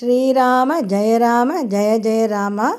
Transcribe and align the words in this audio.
ஸ்ரீராம 0.00 0.70
ஜெய 0.86 1.18
ராம 1.18 1.62
ஜெய 1.64 1.98
ஜெய 1.98 2.26
ராமா 2.26 2.76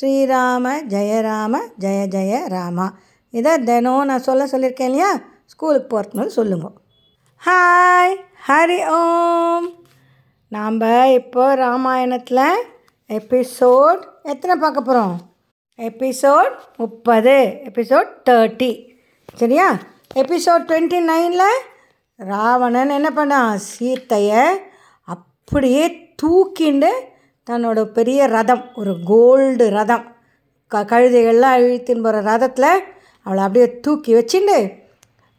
ஸ்ரீராம 0.00 0.72
ஜெய 0.88 1.20
ராம 1.20 1.60
ஜெய 1.80 2.06
ஜெய 2.14 2.48
ராமா. 2.48 2.92
இதை 3.30 3.58
தினம் 3.58 4.04
நான் 4.04 4.22
சொல்ல 4.22 4.46
சொல்லியிருக்கேன் 4.46 4.82
இல்லையா? 4.82 5.20
ஸ்கூலுக்கு 5.46 6.00
போகிறதுனால 6.00 6.26
சொல்லுங்க. 6.26 6.70
ஹாய் 7.46 8.16
ஹரி 8.48 8.88
ஓம். 8.88 9.74
நாம் 10.48 10.80
இப்போ 11.06 11.54
ராமாயணத்தில் 11.54 12.64
எபிசோட் 13.08 14.02
எத்தனை 14.22 14.56
பார்க்க 14.56 14.80
போகிறோம் 14.80 15.16
எபிசோட் 15.78 16.52
முப்பது 16.76 17.60
எபிசோட் 17.64 18.08
தேர்ட்டி 18.30 18.88
சரியா? 19.34 19.78
எபிசோட் 20.14 20.66
டுவெண்ட்டி 20.68 21.00
நைனில் 21.00 21.62
ராவணன் 22.16 22.90
என்ன 22.90 23.08
பண்ணான்? 23.08 23.58
சீத்தையை 23.78 24.44
அப்படியே 25.02 26.05
தூக்கிண்டு 26.22 26.88
தன்னோட 27.50 27.84
பெரிய 27.84 28.26
ரதம் 28.26 28.64
ஒரு 28.74 28.96
கோல்டு 29.04 29.70
ரதம். 29.70 30.14
க 30.66 30.82
கழுதைகள்லாம் 30.82 31.60
இழுத்துன்னு 31.60 32.02
போகிற 32.02 32.22
ரதத்தில் 32.22 32.78
அவளை 33.22 33.44
அப்படியே 33.44 33.80
தூக்கி 33.80 34.14
வச்சுண்டு 34.14 34.72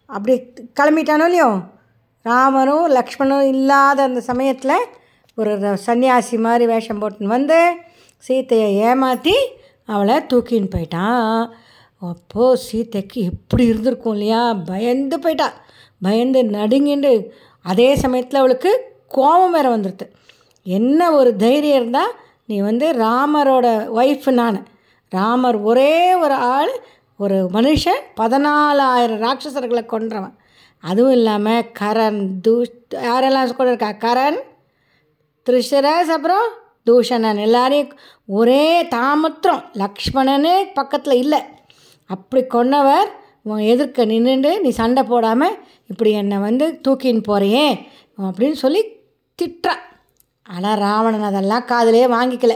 அப்படி 0.06 0.54
கிளம்பிட்டானோ 0.80 1.24
இல்லையோ? 1.24 1.60
ராமனும் 2.22 2.90
லக்ஷ்மணும் 2.90 3.42
இல்லாத 3.42 4.04
அந்த 4.04 4.22
சமயத்தில் 4.22 4.86
ஒரு 5.36 5.56
ர- 5.60 5.78
சன்னியாசி 5.86 6.40
மாதிரி 6.40 6.66
வேஷம் 6.66 7.02
போட்டுன்னு 7.02 7.24
வந்து 7.24 7.74
சீத்தையை 8.28 8.70
ஏமாற்றி 8.70 9.36
அவளை 9.86 10.16
தூக்கின்னு 10.16 10.70
போயிட்டான். 10.76 11.50
அப்போது 12.00 12.62
சீத்தைக்கு 12.72 13.14
எப்படி 13.14 13.66
இருந்திருக்கும் 13.66 14.12
இல்லையா? 14.12 14.54
பயந்து 14.54 15.20
போயிட்டா. 15.20 15.54
பயந்து 16.02 16.44
நடுங்கிண்டு 16.44 17.30
அதே 17.64 17.96
சமயத்தில் 17.96 18.40
அவளுக்கு 18.40 18.82
கோபம் 19.08 19.52
வேறு 19.52 19.78
வந்துடுது 19.78 20.12
என்ன 20.76 21.12
ஒரு 21.12 21.36
தைரியம் 21.36 21.78
இருந்தால் 21.78 22.14
நீ 22.46 22.56
வந்து 22.60 22.88
ராமரோட 23.06 23.68
ஒய்ஃப் 24.00 24.28
நான். 24.32 24.60
ராமர் 25.10 25.58
ஒரே 25.70 26.16
ஒரு 26.16 26.34
ஆள் 26.34 26.74
ஒரு 27.18 27.38
மனுஷன் 27.54 28.02
பதினாலாயிரம் 28.20 29.22
ராட்சசர்களை 29.26 29.84
கொன்றவன். 29.94 30.36
அதுவும் 30.82 31.12
இல்லாமல் 31.12 31.66
கரண் 31.80 32.20
தூஷ் 32.48 32.76
யாரெல்லாம் 32.90 33.56
கூட 33.60 33.70
இருக்கா? 33.74 33.90
கரண் 34.06 34.40
திருஷராஸ் 35.48 36.14
அப்புறம் 36.16 36.48
தூஷணன். 36.86 37.42
எல்லாரையும் 37.42 37.94
ஒரே 38.26 38.66
தாமத்திரம். 38.96 39.64
லக்ஷ்மணனே 39.74 40.56
பக்கத்தில் 40.74 41.18
இல்லை. 41.18 41.42
அப்படி 42.10 42.44
கொன்னவர் 42.44 43.10
உன் 43.42 43.64
எதிர்க்க 43.74 44.06
நின்றுண்டு 44.06 44.52
நீ 44.62 44.70
சண்டை 44.70 45.04
போடாமல் 45.04 45.58
இப்படி 45.88 46.12
என்னை 46.12 46.38
வந்து 46.38 46.66
தூக்கின்னு 46.88 47.24
போகிறேன் 47.24 47.76
அப்படின்னு 48.22 48.58
சொல்லி 48.64 48.82
திட்டுறா 49.40 49.76
ஆனால் 50.48 50.80
ராவணன் 50.86 51.28
அதெல்லாம் 51.30 51.68
காதலே 51.72 52.04
வாங்கிக்கல. 52.16 52.56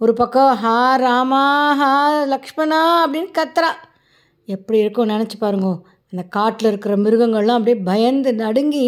ஒரு 0.00 0.12
பக்கம் 0.20 0.52
ஹா 0.62 0.76
ராமா 1.04 1.44
ஹா 1.80 1.90
லக்ஷ்மணா 2.34 2.80
அப்படின்னு 3.04 3.30
கத்துறா. 3.38 3.70
எப்படி 4.48 4.78
இருக்கும் 4.84 5.10
நினச்சி 5.14 5.36
பாருங்க. 5.40 5.70
அந்த 6.12 6.22
காட்டில் 6.36 6.68
இருக்கிற 6.68 6.94
மிருகங்கள்லாம் 6.96 7.58
அப்படியே 7.60 7.78
பயந்து 7.90 8.30
நடுங்கி 8.34 8.86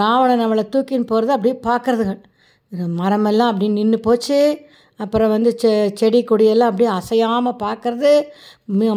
ராவணன் 0.00 0.44
அவளை 0.46 0.64
தூக்கின்னு 0.74 1.10
போகிறத 1.12 1.34
அப்படியே 1.36 1.56
பார்க்குறதுங்க. 1.68 2.16
மரமெல்லாம் 3.00 3.50
அப்படியே 3.52 3.72
நின்று 3.78 3.98
போச்சு. 4.00 4.38
அப்புறம் 5.00 5.30
வந்து 5.30 5.50
செ 5.62 5.70
செடி 6.00 6.20
கொடியெல்லாம் 6.24 6.70
அப்படியே 6.72 6.90
அசையாமல் 6.98 7.60
பார்க்குறது. 7.64 8.12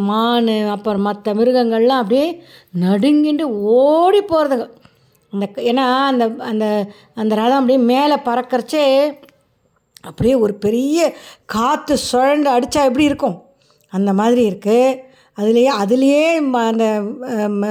மான் 0.09 0.51
அப்புறம் 0.75 1.05
மற்ற 1.09 1.33
மிருகங்கள்லாம் 1.39 2.01
அப்படியே 2.03 2.27
நடுங்கிட்டு 2.83 3.45
ஓடி 3.77 4.21
போகிறதுங்க 4.31 4.67
அந்த 5.33 5.45
ஏன்னா 5.63 6.05
அந்த 6.05 6.35
அந்த 6.41 6.65
அந்த 7.15 7.35
ரதம் 7.35 7.55
அப்படியே 7.55 7.79
மேலே 7.85 8.15
பறக்கிறச்சே 8.25 8.85
அப்படியே 10.01 10.35
ஒரு 10.35 10.53
பெரிய 10.55 10.97
காற்று 11.45 11.97
சுழண்டு 12.11 12.49
அடித்தா 12.49 12.83
எப்படி 12.83 13.03
இருக்கும்? 13.03 13.37
அந்த 13.93 14.13
மாதிரி 14.13 14.49
இருக்குது 14.49 14.99
அதுலேயே 15.37 15.69
அதுலேயே 15.79 16.25
ம- 16.47 16.67
அந்த 16.67 16.85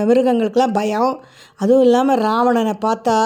மிருகங்களுக்கெல்லாம் 0.06 0.72
பயம். 0.72 1.12
அதுவும் 1.56 1.83
இல்லாமல் 1.83 2.19
ராவணனை 2.19 2.75
பார்த்தா 2.84 3.17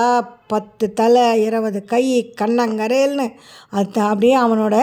பத்து 0.46 0.92
தலை 0.92 1.42
இருபது 1.42 1.84
கை 1.84 2.04
கண்ணங்கரேல்னு 2.40 3.26
அது 3.70 4.00
அப்படியே 4.02 4.38
அவனோட 4.40 4.76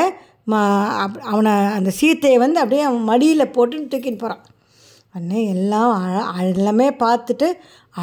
ம 0.47 0.55
அப்- 0.99 1.21
அவனை 1.23 1.51
அந்த 1.51 1.91
சீத்தையை 2.01 2.35
வந்து 2.35 2.59
அப்படியே 2.59 2.81
அவன் 2.81 3.03
மடியில் 3.03 3.53
போட்டுன்னு 3.53 3.91
தூக்கின்னு 3.91 4.17
போகிறான் 4.17 4.43
அண்ணே 5.19 5.47
எல்லாம் 5.47 5.91
அழ 6.03 6.47
எல்லாமே 6.47 6.89
பார்த்துட்டு 6.89 7.53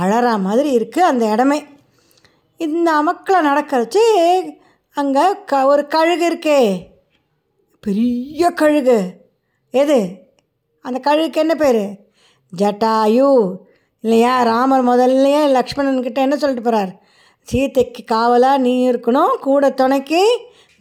அழற 0.01 0.41
மாதிரி 0.41 0.77
இருக்குது 0.77 1.01
அந்த 1.01 1.31
இடமே. 1.31 1.65
இந்த 2.57 2.91
அமக்களை 2.93 3.41
நடக்கிறச்சு 3.47 4.03
அங்கே 4.95 5.45
க 5.45 5.67
ஒரு 5.67 5.87
கழுகு 5.87 6.27
இருக்கே. 6.31 6.87
பெரிய 7.81 8.51
கழுகு. 8.51 9.13
எது? 9.71 10.17
அந்த 10.83 11.01
கழுகுக்கு 11.05 11.37
என்ன 11.37 11.55
பேர்? 11.55 11.99
ஜட்டாயு. 12.57 13.57
இல்லையா? 14.01 14.43
ராமர் 14.43 14.85
முதல்லையே 14.85 15.43
லக்ஷ்மணன்கிட்ட 15.57 16.15
என்ன 16.15 16.37
சொல்லிட்டு 16.37 16.71
போகிறார் 16.71 17.03
சீதைக்கு 17.43 18.05
காவலாக 18.05 18.59
நீ 18.59 18.91
இருக்கணும் 18.91 19.39
கூட 19.41 19.71
துணைக்கி 19.71 20.25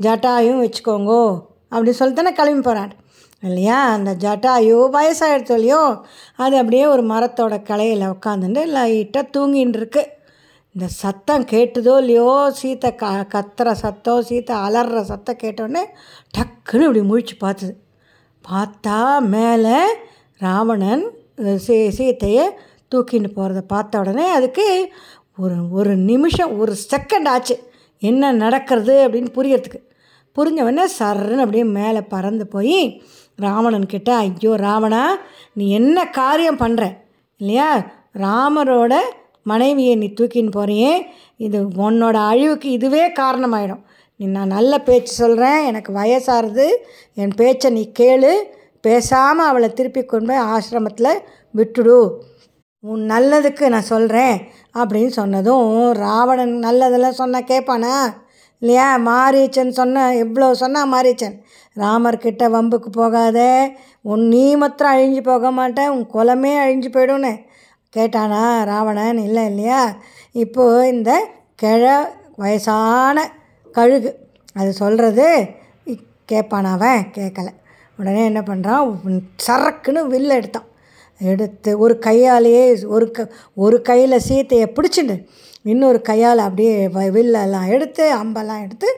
ஜட்டாயும் 0.01 0.61
வச்சுக்கோங்கோ. 0.61 1.41
அப்படின்னு 1.71 1.97
சொல்லிட்டு 1.99 2.23
தானே 2.23 2.35
கிளம்பி 2.35 2.61
போகிறார் 2.61 2.95
இல்லையா? 3.43 3.91
அந்த 3.91 4.11
ஜட்டாயு 4.13 4.77
வயசாகிடுச்சு 4.95 5.51
இல்லையோ? 5.51 5.81
அது 6.35 6.55
அப்படியே 6.57 6.85
ஒரு 6.85 7.03
மரத்தோட 7.03 7.63
கலையில் 7.63 8.11
உட்காந்துட்டு 8.13 8.63
லைட்டாக 8.77 9.31
தூங்கின்னு 9.37 9.79
இருக்கு 9.81 10.03
இந்த 10.75 10.87
சத்தம் 10.87 11.45
கேட்டதோ 11.45 11.93
இல்லையோ? 11.97 12.51
சீத்தை 12.61 12.89
க 12.95 13.05
கத்துற 13.33 13.71
சத்தம் 13.71 14.25
சீத்தை 14.29 14.55
அலற 14.65 15.03
சத்தம் 15.03 15.41
கேட்டோடனே 15.43 15.83
டக்குன்னு 16.37 16.87
இப்படி 16.87 17.03
முழிச்சு 17.11 17.35
பார்த்துது 17.45 17.73
பார்த்தா 18.45 19.19
மேலே 19.19 19.77
ராவணன் 20.37 21.05
சீ 21.55 21.75
சீத்தையை 21.97 22.45
தூக்கிட்டு 22.91 23.29
போகிறத 23.35 23.61
பார்த்த 23.67 23.99
உடனே 23.99 24.25
அதுக்கு 24.29 24.91
ஒரு 25.37 25.57
ஒரு 25.71 25.95
நிமிஷம் 25.95 26.59
ஒரு 26.59 26.73
செகண்ட் 26.91 27.27
ஆச்சு. 27.27 27.55
என்ன 28.01 28.31
நடக்கிறது 28.31 29.07
அப்படின்னு 29.07 29.31
புரியறதுக்கு. 29.37 29.79
புரிஞ்சவொடனே 30.35 30.85
சர்ன்னு 30.99 31.43
அப்படியே 31.45 31.63
மேலே 31.63 32.01
பறந்து 32.01 32.47
போய் 32.47 32.79
ராவணன் 33.45 33.87
கிட்ட 33.93 34.09
ஐயோ 34.23 34.51
ராவணா 34.67 35.03
நீ 35.57 35.65
என்ன 35.79 35.97
காரியம் 36.19 36.61
பண்ணுற 36.63 36.83
இல்லையா? 37.41 37.69
ராமரோட 38.23 38.93
மனைவியை 39.51 39.93
நீ 40.01 40.07
தூக்கின்னு 40.19 40.51
போறியே. 40.57 40.93
இது 41.45 41.59
உன்னோட 41.85 42.17
அழிவுக்கு 42.31 42.69
இதுவே 42.77 43.03
காரணமாயிடும். 43.19 43.83
நீ 44.19 44.25
நான் 44.37 44.55
நல்ல 44.57 44.73
பேச்சு 44.87 45.13
சொல்கிறேன் 45.13 45.59
எனக்கு 45.69 45.91
வயசாகிறது 45.99 46.65
என் 47.21 47.37
பேச்சை 47.41 47.69
நீ 47.77 47.83
கேளு. 47.99 48.31
பேசாமல் 48.87 49.49
அவளை 49.49 49.69
திருப்பி 49.73 50.01
கொண்டு 50.05 50.29
போய் 50.31 50.47
ஆசிரமத்தில் 50.53 51.11
விட்டுடு. 51.57 51.99
உன் 52.83 53.03
நல்லதுக்கு 53.13 53.65
நான் 53.73 53.91
சொல்கிறேன் 53.93 54.35
அப்படின்னு 54.79 55.11
சொன்னதும் 55.19 55.69
ராவணன் 56.05 56.53
நல்லதெல்லாம் 56.67 57.19
சொன்னால் 57.21 57.49
கேட்பானா 57.51 57.93
இல்லையா? 58.61 58.87
மாரீச்சன் 58.99 59.69
சொன்ன 59.69 60.15
எவ்வளோ 60.15 60.53
சொன்னால் 60.53 60.91
மாரீச்சன்? 60.93 61.35
ராமர்கிட்ட 61.77 62.43
வம்புக்கு 62.55 62.89
போகாத. 62.91 63.39
உன் 64.01 64.23
நீ 64.27 64.55
மாத்திரம் 64.55 64.95
அழிஞ்சு 64.95 65.21
போக 65.23 65.51
மாட்டேன் 65.51 65.89
உன் 65.89 66.05
குலமே 66.13 66.53
அழிஞ்சு 66.63 66.89
போயிடும்னு. 66.95 67.33
கேட்டானா 67.93 68.41
ராவணன் 68.63 69.17
இல்லை 69.17 69.45
இல்லையா? 69.45 69.81
இப்போது 70.31 70.89
இந்த 70.89 71.11
கிழ 71.55 71.83
வயசான 72.35 73.17
கழுகு. 73.75 74.11
அது 74.53 74.71
சொல்கிறது 74.73 75.27
கேட்பான் 76.25 76.65
அவன்? 76.65 77.01
கேட்கல. 77.17 77.49
உடனே 77.99 78.23
என்ன 78.25 78.41
பண்ணுறான் 78.41 78.83
சரக்குன்னு 79.47 80.01
வில்லு 80.13 80.33
எடுத்தான். 80.39 80.67
எடுத்து 81.21 81.79
ஒரு 81.79 81.99
கையாலேயே 81.99 82.63
ஒரு 82.85 83.11
க 83.11 83.25
ஒரு 83.55 83.77
கையில் 83.81 84.23
சீத்தையை 84.29 84.67
பிடிச்சிட்டு 84.75 85.15
இன்னொரு 85.65 86.01
கையால் 86.01 86.37
அப்படியே 86.37 86.87
வ- 86.87 87.11
வில்லெல்லாம் 87.11 87.67
எடுத்து 87.67 88.13
அம்பெல்லாம் 88.13 88.63
எடுத்து 88.63 88.89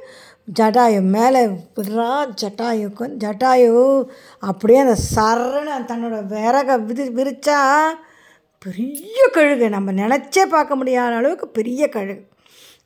ஜட்டாயு 0.60 1.02
மேலே 1.10 1.46
விடுறா 1.76 2.08
ஜட்டாயுக்கு 2.42 3.06
ஜட்டாயு 3.18 4.08
அப்படியே 4.40 4.80
அந்த 4.80 4.96
சரண 5.16 5.86
தன்னோட 5.86 6.25
விறக 6.25 6.80
விதி 6.80 7.10
விரித்தா 7.10 7.58
பெரிய 8.66 9.28
கழுகு. 9.34 9.69
நம்ம 9.69 9.92
நினச்சே 9.92 10.46
பார்க்க 10.46 10.75
முடியாத 10.75 11.16
அளவுக்கு 11.16 11.48
பெரிய 11.48 11.90
கழுகு. 11.90 12.22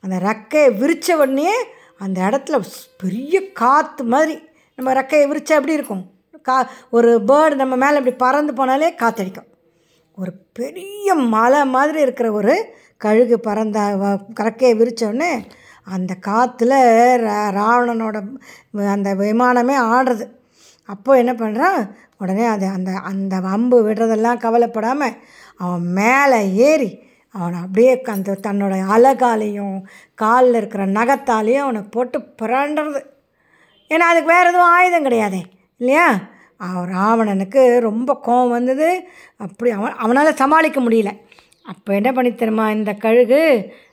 அந்த 0.00 0.16
ரெக்கையை 0.18 0.78
விரித்த 0.78 1.16
உடனே 1.16 1.52
அந்த 1.98 2.20
இடத்துல 2.20 2.56
பெரிய 2.98 3.52
காற்று 3.52 4.04
மாதிரி 4.04 4.34
நம்ம 4.78 4.92
ரெக்கையை 4.92 5.26
விரித்தா 5.26 5.54
எப்படி 5.58 5.72
இருக்கும்? 5.72 6.04
கா 6.42 6.56
ஒரு 6.90 7.20
பேர்டு 7.26 7.54
நம்ம 7.54 7.76
மேலே 7.76 7.98
இப்படி 7.98 8.16
பறந்து 8.16 8.52
போனாலே 8.52 8.94
காற்றடிக்கும் 8.94 9.50
ஒரு 10.16 10.32
பெரிய 10.52 11.14
மலை 11.14 11.64
மாதிரி 11.66 12.00
இருக்கிற 12.00 12.32
ஒரு 12.32 12.74
கழுகு 12.96 13.40
பறந்த 13.40 13.80
வ- 13.80 14.32
விரித்தோடனே 14.74 15.44
அந்த 15.84 16.16
காற்றுல 16.26 16.74
ரா- 17.26 17.50
ராவணனோட 17.52 18.16
அந்த 18.86 19.14
விமானமே 19.14 19.76
ஆடுறது. 19.88 20.24
அப்போ 20.84 21.16
என்ன 21.16 21.32
பண்ணுறான் 21.32 21.90
உடனே 22.18 22.44
அது 22.44 22.66
அந்த 22.66 22.90
அந்த 23.04 23.36
அம்பு 23.36 23.88
விடுறதெல்லாம் 23.88 24.38
கவலைப்படாமல் 24.38 25.16
அவன் 25.56 25.92
மேலே 25.92 26.52
ஏறி 26.54 27.04
அவனை 27.34 27.58
அப்படியே 27.58 28.02
அந்த 28.02 28.38
தன்னோட 28.42 28.74
அலகாலையும் 28.88 29.82
காலில் 30.14 30.54
இருக்கிற 30.54 30.86
நகத்தாலையும் 30.86 31.58
அவனை 31.58 31.82
போட்டு 31.82 32.18
புரண்டுறது. 32.42 33.00
ஏன்னா 33.88 34.06
அதுக்கு 34.10 34.32
வேறு 34.32 34.48
எதுவும் 34.48 34.66
ஆயுதம் 34.66 35.04
கிடையாதே 35.04 35.42
இல்லையா? 35.76 36.06
ராவணனுக்கு 36.94 37.62
ரொம்ப 37.78 38.10
கோவம் 38.26 38.54
வந்தது. 38.58 38.88
அப்படி 39.36 39.70
அவன் 39.70 39.94
அவனால் 39.94 40.38
சமாளிக்க 40.42 40.80
முடியல. 40.80 41.12
அப்போ 41.62 41.94
என்ன 41.94 42.12
பண்ணி 42.12 42.34
தெரியுமா 42.34 42.70
இந்த 42.70 42.92
கழுகு 42.92 43.42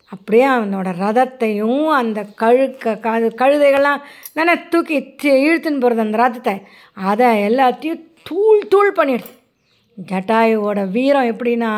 அப்படியே 0.10 0.48
அவனோட 0.48 0.89
ரதத்தையும் 1.04 1.88
அந்த 2.00 2.19
கழுக்க 2.42 2.95
கழுதைகள்லாம் 3.39 4.04
தானே 4.33 4.54
தூக்கி 4.69 4.98
இழுத்துன்னு 5.45 5.83
போகிறது 5.83 6.06
அந்த 6.06 6.18
ரதத்தை. 6.24 6.56
அதை 6.94 7.27
எல்லாத்தையும் 7.48 8.04
தூள் 8.30 8.68
தூள் 8.68 8.98
பண்ணிடுது 8.98 9.33
ஜட்டாயுவோட 9.98 10.80
வீரம் 10.92 11.30
எப்படின்னா 11.31 11.71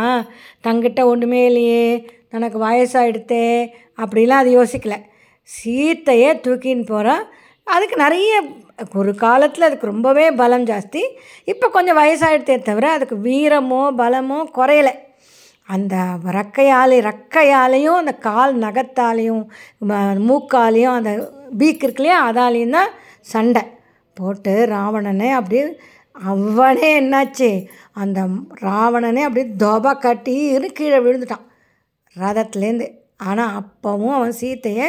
தங்கிட்ட 0.68 1.02
ஒன்றுமே 1.04 1.46
இல்லையே 1.46 1.88
தனக்கு 2.30 2.58
வயசாகிடுத்தே 2.66 3.72
அப்படிலாம் 3.98 4.44
அது 4.44 4.52
யோசிக்கல. 4.60 4.96
சீத்தையே 5.50 6.30
தூக்கின்னு 6.46 6.86
போகிறான் 6.86 7.24
அதுக்கு 7.64 7.96
நிறைய 7.96 8.32
ஒரு 9.00 9.12
காலத்தில் 9.24 9.66
அதுக்கு 9.68 9.92
ரொம்பவே 9.92 10.26
பலம் 10.40 10.66
ஜாஸ்தி. 10.70 11.02
இப்போ 11.52 11.68
கொஞ்சம் 11.76 12.00
வயசாகிடுத்தே 12.02 12.56
தவிர 12.70 12.86
அதுக்கு 12.96 13.16
வீரமோ 13.28 13.82
பலமோ 14.02 14.40
குறையலை. 14.58 14.94
அந்த 15.76 15.96
ரக்கையாலே 16.38 16.98
ரக்கையாலையும் 17.10 18.00
அந்த 18.02 18.14
கால் 18.28 18.54
நகத்தாலையும் 18.64 19.44
மூக்காலையும் 20.28 20.96
அந்த 20.98 21.12
பீக் 21.60 21.86
இருக்கு 21.86 22.04
இல்லையா 22.04 22.18
அதாலையும் 22.30 22.76
தான் 22.78 22.92
சண்டை. 23.34 23.64
போட்டு 24.18 24.54
ராவணனை 24.74 25.30
அப்படியே 25.40 25.64
அவனே 26.16 26.90
என்னாச்சு? 27.00 27.50
அந்த 28.02 28.20
ராவணனே 28.68 29.24
அப்படியே 29.28 29.48
தொபா 29.64 29.94
கட்டின்னு 30.06 30.70
கீழே 30.80 31.00
விழுந்துட்டான். 31.06 31.46
ரதத்துலேருந்து 32.16 32.88
ஆனால் 33.30 33.56
அப்போவும் 33.60 34.16
அவன் 34.18 34.40
சீத்தையை 34.42 34.88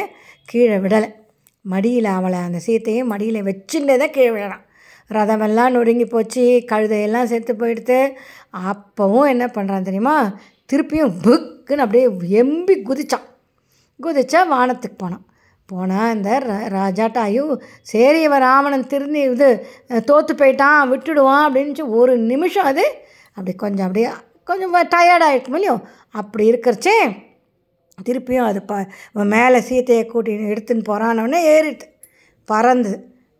கீழே 0.51 0.77
விடலை. 0.83 1.09
மடியில் 1.67 2.05
அவளை 2.09 2.39
அந்த 2.39 2.59
சீத்தையை 2.67 3.03
மடியில் 3.03 3.43
வச்சுட்டே 3.43 3.97
தான் 3.97 4.11
கீழே 4.11 4.29
விழறான் 4.29 4.63
ரதமெல்லாம் 5.09 5.69
நொறுங்கி 5.69 6.05
போச்சு 6.05 6.43
கழுதையெல்லாம் 6.71 7.23
செத்து 7.23 7.53
போயிடுத்து. 7.53 7.99
அப்போவும் 8.67 9.27
என்ன 9.27 9.45
பண்ணுறான் 9.45 9.81
தெரியுமா? 9.81 10.15
திருப்பியும் 10.69 11.13
புக்குன்னு 11.23 11.77
அப்படியே 11.77 12.07
எம்பி 12.41 12.75
குதித்தான் 12.81 13.25
குதிச்சா 13.99 14.39
வானத்துக்கு 14.51 14.97
போனான். 14.97 15.23
போனால் 15.69 16.15
இந்த 16.15 16.39
ர- 16.39 16.67
ராஜாட்டாயு 16.73 17.43
சரி 17.81 18.21
இவன் 18.21 18.39
ராவணன் 18.39 18.87
திருந்தி 18.87 19.21
இது 19.27 19.49
தோற்று 20.05 20.33
போயிட்டான் 20.35 20.89
விட்டுடுவான் 20.91 21.45
அப்படின்னு 21.45 21.75
சொல்லி 21.75 21.95
ஒரு 21.95 22.17
நிமிஷம் 22.25 22.63
அது 22.63 22.85
அப்படி 23.33 23.55
கொஞ்சம் 23.55 23.85
அப்படியே 23.85 24.09
கொஞ்சம் 24.43 24.75
டயர்டாகிருக்கும் 24.75 25.57
இல்லையோ? 25.57 25.75
அப்படி 26.11 26.51
இருக்கிறச்சே 26.51 26.95
திருப்பியும் 28.05 28.47
அது 28.47 28.61
ப 28.61 28.73
மேலே 29.23 29.59
சீத்தையை 29.59 30.03
கூட்டின்னு 30.09 30.51
எடுத்துன்னு 30.53 30.83
போகிறான்னொடனே 30.89 31.39
ஏறிட்டு 31.43 31.85
பறந்து. 32.45 32.91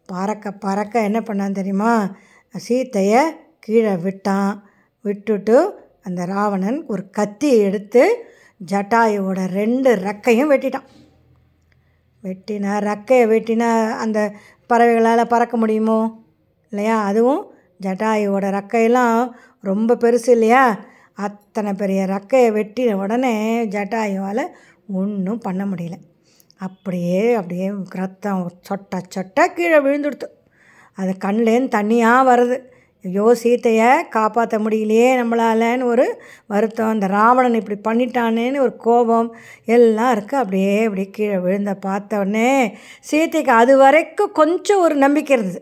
பறக்க 0.10 0.52
பறக்க 0.52 1.02
என்ன 1.02 1.20
பண்ணான் 1.20 1.52
தெரியுமா? 1.52 2.16
சீத்தையை 2.68 3.22
கீழே 3.60 3.96
விட்டான். 3.96 4.52
விட்டுட்டு 5.02 5.58
அந்த 6.04 6.26
ராவணன் 6.26 6.86
ஒரு 6.88 7.10
கத்தி 7.10 7.58
எடுத்து 7.58 8.04
ஜட்டாயுவோட 8.72 9.46
ரெண்டு 9.46 9.96
ரெக்கையும் 9.96 10.52
வெட்டிட்டான். 10.52 10.88
வெட்டினா 12.24 12.74
ரெக்கையை 12.90 13.26
வெட்டினா 13.34 13.70
அந்த 13.98 14.20
பறவைகளால் 14.70 15.26
பறக்க 15.26 15.58
முடியுமோ? 15.58 16.00
இல்லையா? 16.70 17.04
அதுவும் 17.04 17.44
ஜட்டாயுவோட 17.84 18.46
ரெக்கையெல்லாம் 18.58 19.32
ரொம்ப 19.62 19.96
பெருசு 19.96 20.30
இல்லையா? 20.30 20.64
அத்தனை 21.18 21.72
பெரிய 21.74 22.00
ரெக்கையை 22.06 22.50
வெட்டின 22.58 22.96
உடனே 23.04 23.34
ஜட்டாயுவால் 23.76 24.44
ஒன்றும் 25.00 25.44
பண்ண 25.46 25.62
முடியல. 25.66 25.96
அப்படியே 26.66 27.22
அப்படியே 27.36 27.68
ரத்தம் 28.02 28.42
சொட்ட 28.70 29.00
சொட்ட 29.16 29.48
கீழே 29.56 29.80
விழுந்துடுத்து. 29.86 30.28
அது 30.98 31.12
கண்லேருந்து 31.26 31.76
தண்ணியாக 31.78 32.28
வருது. 32.30 32.58
ஐயோ 33.06 33.26
சீத்தையை 33.42 33.90
காப்பாற்ற 34.16 34.56
முடியலையே 34.60 35.10
நம்மளாலன்னு 35.20 35.90
ஒரு 35.92 36.06
வருத்தம். 36.48 36.94
இந்த 36.94 37.08
ராவணன் 37.08 37.60
இப்படி 37.60 37.78
பண்ணிட்டானேன்னு 37.88 38.64
ஒரு 38.66 38.74
கோபம் 38.86 39.30
எல்லாம் 39.76 40.12
இருக்குது 40.16 40.42
அப்படியே 40.42 40.74
அப்படியே 40.86 41.08
கீழே 41.18 41.38
விழுந்த 41.38 41.74
பார்த்த 41.88 42.20
உடனே 42.20 42.52
சீத்தைக்கு 43.12 43.54
அது 43.62 43.76
வரைக்கும் 43.78 44.32
கொஞ்சம் 44.32 44.84
ஒரு 44.86 44.96
நம்பிக்கை 44.96 45.34
இருந்தது. 45.38 45.62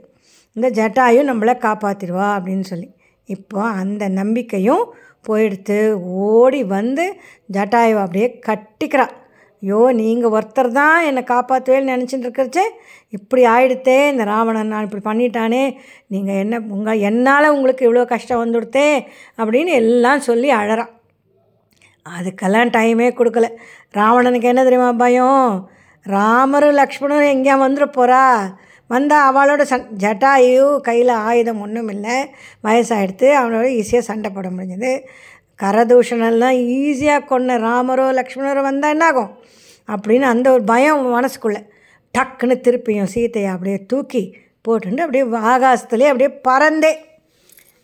இந்த 0.55 0.67
ஜட்டாயும் 0.79 1.29
நம்மளை 1.31 1.55
காப்பாற்றிடுவா 1.67 2.27
அப்படின்னு 2.37 2.65
சொல்லி. 2.71 2.89
இப்போ 3.29 3.59
அந்த 3.81 4.03
நம்பிக்கையும் 4.19 4.83
போயிடுத்து 5.27 5.77
ஓடி 6.29 6.61
வந்து 6.77 7.05
ஜட்டாயுவை 7.55 8.01
அப்படியே 8.05 8.27
கட்டிக்கிறா. 8.47 9.05
ஐயோ 9.63 9.79
நீங்கள் 9.99 10.33
ஒருத்தர் 10.35 10.69
தான் 10.79 11.05
என்னை 11.09 11.21
காப்பாற்றுவேன்னு 11.31 11.91
நினச்சிட்டு 11.93 12.25
இருக்கிறச்சே 12.27 12.65
இப்படி 13.17 13.41
ஆயிடுத்தே 13.53 13.95
இந்த 14.11 14.23
ராவணன் 14.31 14.71
நான் 14.73 14.85
இப்படி 14.87 15.03
பண்ணிட்டானே 15.07 15.61
நீங்கள் 16.13 16.39
என்ன 16.43 16.59
உங்கள் 16.75 17.01
என்னால் 17.09 17.53
உங்களுக்கு 17.55 17.85
இவ்வளோ 17.87 18.03
கஷ்டம் 18.11 18.41
வந்துடுத்தே 18.43 18.89
அப்படின்னு 19.39 19.73
எல்லாம் 19.81 20.25
சொல்லி 20.29 20.51
அழறான் 20.59 20.91
அதுக்கெல்லாம் 22.05 22.73
டைமே 22.75 23.07
கொடுக்கல. 23.19 23.47
ராவணனுக்கு 23.99 24.51
என்ன 24.51 24.63
தெரியுமா 24.63 24.89
பயம்? 25.03 25.49
ராமரும் 26.05 26.79
லக்ஷ்மணரும் 26.79 27.33
எங்கேயா 27.33 27.55
வந்துட 27.61 27.85
போகிறா 27.97 28.23
வந்தால் 28.89 29.27
அவளோட 29.29 29.61
சண் 29.71 29.87
ஜட்டாயு 30.03 30.65
கையில் 30.87 31.13
ஆயுதம் 31.27 31.61
ஒன்றும் 31.65 31.89
இல்லை 31.93 32.17
வயசாகிடுத்து 32.65 33.27
அவனோட 33.39 33.65
ஈஸியாக 33.79 34.07
சண்டை 34.09 34.29
போட 34.31 34.47
முடிஞ்சது. 34.55 34.91
கரதூஷணெல்லாம் 35.59 36.57
ஈஸியாக 36.79 37.27
கொன்ன 37.31 37.57
ராமரோ 37.67 38.05
லக்ஷ்மணரோ 38.19 38.61
வந்தால் 38.69 38.93
என்னாகும்? 38.95 39.31
அப்படின்னு 39.87 40.27
அந்த 40.33 40.47
ஒரு 40.55 40.63
பயம் 40.71 41.03
மனசுக்குள்ளே 41.17 41.61
டக்குன்னு 42.15 42.55
திருப்பியும் 42.65 43.11
சீத்தையை 43.13 43.49
அப்படியே 43.53 43.77
தூக்கி 43.91 44.23
போட்டுட்டு 44.65 45.05
அப்படியே 45.05 45.25
ஆகாசத்துலேயே 45.53 46.11
அப்படியே 46.11 46.31
பறந்தே. 46.47 46.93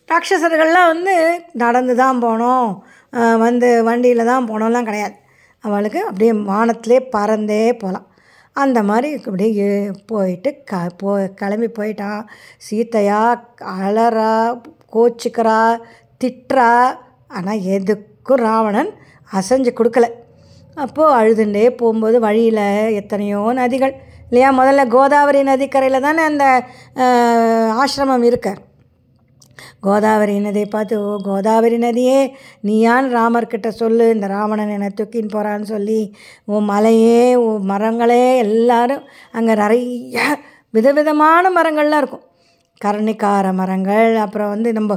ராட்சசர்கள்லாம் 0.10 0.92
வந்து 0.94 1.16
நடந்து 1.64 1.94
தான் 2.04 2.22
போனோம். 2.24 2.70
வந்து 3.46 3.68
வண்டியில் 3.90 4.30
தான் 4.32 4.48
போனோம்லாம் 4.52 4.88
கிடையாது. 4.90 5.16
அவளுக்கு 5.64 6.00
அப்படியே 6.10 6.32
வானத்திலே 6.52 6.98
பறந்தே 7.16 7.64
போகலாம் 7.82 8.08
அந்த 8.56 8.80
மாதிரி 8.84 9.10
அப்படியே 9.18 9.68
போயிட்டு 10.12 10.50
க 10.70 10.80
போ 11.02 11.12
கிளம்பி 11.40 11.70
போயிட்டான் 11.78 12.22
சீத்தையா 12.66 13.20
அலறா 13.82 14.34
கோச்சிக்கிறா 14.96 15.60
திட்டுறா. 16.22 16.72
ஆனால் 17.38 17.64
எதுக்கும் 17.76 18.42
ராவணன் 18.48 18.92
அசைஞ்சு 19.32 19.72
கொடுக்கல. 19.78 20.08
அப்போது 20.84 21.16
அழுதுண்டே 21.20 21.64
போகும்போது 21.80 22.18
வழியில் 22.26 22.66
எத்தனையோ 23.02 23.42
நதிகள். 23.62 23.94
இல்லையா? 24.30 24.50
முதல்ல 24.60 24.84
கோதாவரி 24.96 25.40
நதிக்கரையில் 25.44 26.06
தானே 26.08 26.22
அந்த 26.32 26.46
ஆசிரமம் 27.84 28.26
இருக்கு. 28.30 28.54
கோதாவரி 29.86 30.36
நதியை 30.48 30.68
பார்த்து 30.76 30.96
ஓ 31.08 31.12
கோதாவரி 31.28 31.78
நதியே 31.86 32.20
நீயான் 32.68 33.08
ராமர்கிட்ட 33.18 33.70
சொல்லு? 33.82 34.08
இந்த 34.16 34.28
ராவணன் 34.36 34.74
என்னை 34.76 34.90
தூக்கின்னு 35.00 35.34
போகிறான்னு 35.36 35.68
சொல்லி 35.74 36.02
ஓ 36.52 36.60
மலையே 36.72 37.24
ஓ 37.46 37.48
மரங்களே 37.72 38.26
எல்லாரும் 38.46 39.06
அங்கே 39.38 39.56
நிறைய 39.64 40.20
விதவிதமான 40.78 41.44
மரங்கள்லாம் 41.58 42.02
இருக்கும். 42.04 42.26
கரணிக்கார 42.82 43.48
மரங்கள் 43.62 44.14
அப்புறம் 44.26 44.54
வந்து 44.54 44.70
நம்ம 44.78 44.92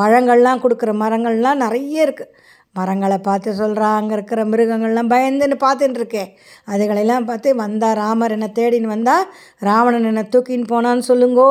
பழங்கள்லாம் 0.00 0.62
கொடுக்குற 0.62 0.90
மரங்கள்லாம் 1.02 1.62
நிறைய 1.64 2.06
இருக்குது 2.06 2.34
மரங்களை 2.78 3.16
பார்த்து 3.18 3.50
சொல்கிறா 3.60 3.86
அங்கே 3.98 4.14
இருக்கிற 4.16 4.40
மிருகங்கள்லாம் 4.50 5.10
பயந்துன்னு 5.12 5.56
பார்த்துட்டு 5.64 5.98
இருக்கேன் 6.00 6.30
அதுகளெல்லாம் 6.72 7.28
பார்த்து 7.30 7.54
வந்தால் 7.62 7.96
ராமர் 8.00 8.34
என்னை 8.36 8.48
தேடின்னு 8.58 8.94
வந்தால் 8.94 9.24
ராவணன் 9.68 10.08
என்னை 10.10 10.24
தூக்கின்னு 10.34 10.70
போனான்னு 10.72 11.04
சொல்லுங்கோ. 11.10 11.50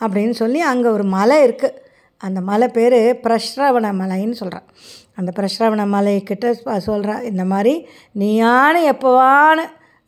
அப்படின்னு 0.00 0.30
சொல்லி 0.30 0.60
அங்கே 0.60 0.88
ஒரு 0.88 1.04
மலை 1.04 1.48
இருக்குது 1.48 1.78
அந்த 2.18 2.40
மலை 2.40 2.68
பேர் 2.68 3.20
பிரஸ்ரவண 3.22 3.92
மலைன்னு 3.92 4.30
சொல்கிறான் 4.30 4.66
அந்த 5.14 5.32
பிரஸ்ரவண 5.36 5.86
மலைக்கிட்ட 5.86 6.54
சொல்கிறா 6.86 7.22
இந்த 7.22 7.44
மாதிரி 7.44 7.88
நீயான 8.14 8.92
எப்போவான 8.92 9.58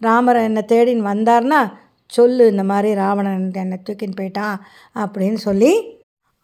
ராமர் 0.00 0.36
என்னை 0.36 0.62
தேடின்னு 0.68 1.10
வந்தார்னா 1.12 1.72
சொல்லு 2.06 2.50
இந்த 2.50 2.62
மாதிரி 2.62 2.94
ராவணன் 2.94 3.52
என்னை 3.54 3.78
தூக்கின்னு 3.88 4.18
போயிட்டான் 4.20 4.56
அப்படின்னு 4.96 5.34
சொல்லி 5.34 6.00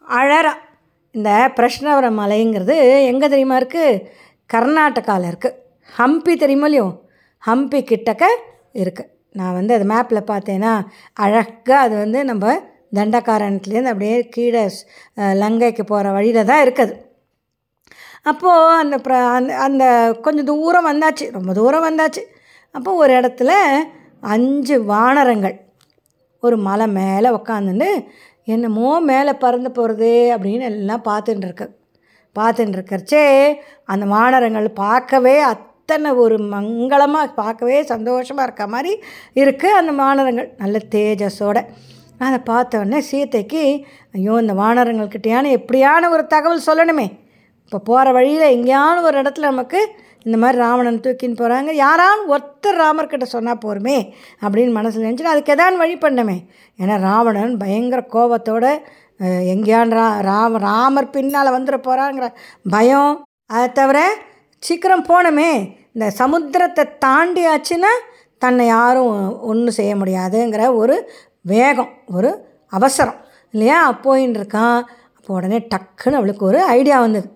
அழறா. 0.07 0.53
இந்த 1.11 1.53
பிரஷ்னவர 1.55 2.09
மலைங்கிறது 2.11 3.05
எங்கே 3.05 3.27
தெரியுமா 3.27 3.57
இருக்குது 3.57 4.01
கர்நாடகாவில் 4.53 5.29
இருக்குது 5.31 5.57
ஹம்பி 5.97 6.35
தெரியுமா 6.35 6.65
இல்லையோ? 6.65 7.05
ஹம்பி 7.43 7.83
கிட்டக்க 7.89 8.23
இருக்குது 8.73 9.09
நான் 9.31 9.53
வந்து 9.53 9.73
அது 9.73 9.85
மேப்பில் 9.85 10.27
பார்த்தேன்னா 10.27 10.81
அழகாக 11.13 11.79
அது 11.79 11.95
வந்து 11.95 12.23
நம்ம 12.25 12.73
தண்டக்காரன்லேருந்து 12.97 13.93
அப்படியே 13.93 14.17
கீழே 14.35 14.63
லங்கைக்கு 15.41 15.83
போகிற 15.91 16.11
வழியில் 16.17 16.49
தான் 16.51 16.63
இருக்குது. 16.65 16.93
அப்போது 18.31 18.77
அந்த 18.83 18.95
ப்ர 19.05 19.15
அந்த 19.37 19.51
அந்த 19.65 19.83
கொஞ்சம் 20.25 20.49
தூரம் 20.51 20.87
வந்தாச்சு 20.91 21.25
ரொம்ப 21.37 21.51
தூரம் 21.59 21.85
வந்தாச்சு. 21.87 22.23
அப்போ 22.75 22.91
ஒரு 23.03 23.11
இடத்துல 23.19 23.51
அஞ்சு 24.35 24.75
வானரங்கள் 24.91 25.55
ஒரு 26.43 26.55
மலை 26.67 26.87
மேலே 26.99 27.29
உக்காந்துட்டு 27.39 27.89
என்னமோ 28.53 28.89
மேலே 29.11 29.33
பறந்து 29.43 29.69
போகிறது 29.77 30.11
அப்படின்னு 30.35 30.65
எல்லாம் 30.71 31.07
பார்த்துட்டு 31.09 31.47
இருக்கு. 31.47 31.67
பார்த்துட்டு 32.35 32.75
இருக்கிறச்சே 32.77 33.23
அந்த 33.91 34.05
வானரங்கள் 34.15 34.67
பார்க்கவே 34.83 35.35
அத்தனை 35.53 36.09
ஒரு 36.23 36.37
மங்களமாக 36.53 37.33
பார்க்கவே 37.41 37.77
சந்தோஷமாக 37.93 38.47
இருக்க 38.47 38.65
மாதிரி 38.73 38.91
இருக்குது 39.41 39.77
அந்த 39.79 39.91
வானரங்கள். 40.01 40.49
நல்ல 40.63 40.81
தேஜஸோட. 40.95 41.57
அதை 42.19 42.39
பார்த்தவொடனே 42.45 42.99
சீத்தைக்கு 42.99 43.03
சீதைக்கு 43.11 43.85
ஐயோ 44.11 44.37
இந்த 44.41 44.53
வானரங்கள்கிட்டயான 44.53 45.57
எப்படியான 45.57 46.09
ஒரு 46.09 46.27
தகவல் 46.27 46.65
சொல்லணுமே? 46.65 47.11
இப்போ 47.63 47.79
போகிற 47.79 48.11
வழியில் 48.11 48.57
எங்கேயான 48.57 49.01
ஒரு 49.01 49.21
இடத்துல 49.21 49.39
நமக்கு 49.39 49.95
இந்த 50.23 50.37
மாதிரி 50.37 50.57
ராவணன் 50.57 50.99
தூக்கின்னு 50.99 51.39
போகிறாங்க 51.39 51.71
யாராலும் 51.71 52.29
ஒருத்தர் 52.29 52.79
ராமர்கிட்ட 52.79 53.23
சொன்னால் 53.23 53.57
போருமே 53.57 54.13
அப்படின்னு 54.41 54.71
மனசில் 54.71 55.03
நினச்சிட்டு 55.03 55.33
அதுக்கு 55.33 55.53
எதான் 55.53 55.77
வழி 55.77 55.95
பண்ணமே 55.95 56.37
ஏன்னா 56.79 56.99
ராவணன் 56.99 57.57
பயங்கர 57.57 58.01
கோபத்தோடு 58.01 58.81
எங்கேயான் 59.47 59.91
ரா 59.91 60.21
ராம 60.21 60.57
ராமர் 60.57 61.09
பின்னால் 61.09 61.61
வந்துட 61.61 61.77
போகிறாங்கிற 61.77 62.33
பயம். 62.69 63.23
அதை 63.45 63.71
தவிர 63.71 64.07
சீக்கிரம் 64.59 65.05
போனோமே 65.05 65.77
இந்த 65.93 66.11
சமுத்திரத்தை 66.19 66.85
தாண்டியாச்சுன்னா 67.05 67.89
தன்னை 68.37 68.67
யாரும் 68.67 69.39
ஒன்றும் 69.41 69.73
செய்ய 69.73 69.95
முடியாதுங்கிற 69.95 70.75
ஒரு 70.75 71.11
வேகம் 71.51 71.93
ஒரு 72.07 72.29
அவசரம். 72.69 73.19
இல்லையா? 73.51 73.79
போயின்னு 74.03 74.37
இருக்கான். 74.39 74.81
அப்போ 75.17 75.33
உடனே 75.37 75.57
டக்குன்னு 75.57 76.19
அவளுக்கு 76.19 76.45
ஒரு 76.45 76.59
ஐடியா 76.77 76.99
வந்தது. 76.99 77.29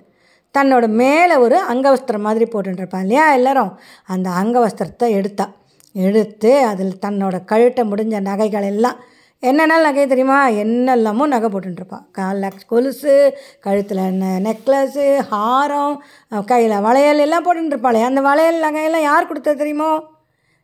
தன்னோட 0.58 0.88
மேலே 1.02 1.36
ஒரு 1.36 1.58
அங்கவஸ்திரம் 1.70 2.26
மாதிரி 2.28 2.46
போட்டுருப்பான் 2.46 3.02
இல்லையா 3.02 3.34
எல்லோரும்? 3.34 3.80
அந்த 4.06 4.30
அங்கவஸ்திரத்தை 4.42 5.10
எடுத்தா. 5.10 5.46
எடுத்து 5.94 6.66
அதில் 6.66 7.00
தன்னோட 7.06 7.36
கழுட்டை 7.52 7.84
முடிஞ்ச 7.92 8.20
நகைகள் 8.22 8.64
எல்லாம் 8.64 8.98
என்னென்ன 9.40 9.78
நகை 9.82 10.08
தெரியுமா? 10.08 10.40
என்னெல்லாமோ 10.48 11.26
நகை 11.28 11.50
போட்டுருப்பான் 11.50 12.06
காலில் 12.12 12.66
கொலுசு 12.68 13.14
கழுத்தில் 13.60 14.04
நெக்லஸு 14.46 15.06
ஹாரம் 15.32 15.98
கையில் 16.46 16.80
வளையல் 16.80 17.18
எல்லாம் 17.18 17.46
போட்டுருப்பாளே 17.46 18.02
அந்த 18.04 18.22
வளையல் 18.22 18.64
நகையெல்லாம் 18.64 19.02
யார் 19.02 19.28
கொடுத்தது 19.28 19.58
தெரியுமோ? 19.58 19.92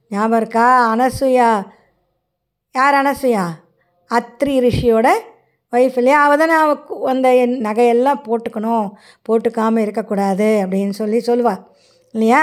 ஞாபகம் 0.10 0.38
இருக்கா? 0.38 0.96
அனசூயா. 0.96 1.52
யார் 2.76 2.96
அனசுயா? 2.96 3.44
அத்ரி 4.12 4.54
ரிஷியோட 4.60 5.08
ஒய்ஃப் 5.74 5.98
இல்லையா? 5.98 6.26
அவள் 6.26 6.38
தானே 6.38 6.54
அவள் 6.54 6.80
அந்த 7.06 7.36
என் 7.36 7.66
நகையெல்லாம் 7.66 8.24
போட்டுக்கணும் 8.24 8.88
போட்டுக்காமல் 9.30 9.80
இருக்கக்கூடாது 9.80 10.62
அப்படின்னு 10.64 10.90
சொல்லி 10.92 11.18
சொல்லுவாள் 11.20 11.62
இல்லையா? 12.14 12.42